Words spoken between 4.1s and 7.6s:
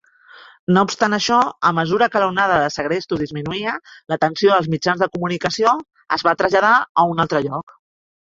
l'atenció dels mitjans de comunicació es va traslladar a un altre